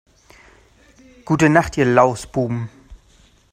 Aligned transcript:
Gute 1.25 1.49
Nacht 1.49 1.77
ihr 1.77 1.85
Lausbuben! 1.85 2.69